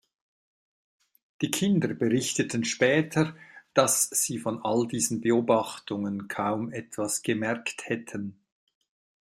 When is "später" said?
2.65-3.35